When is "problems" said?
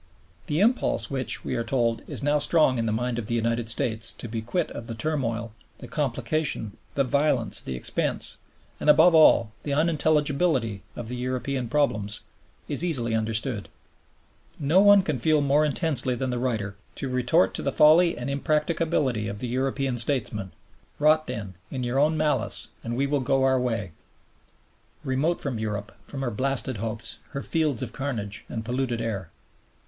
11.69-12.21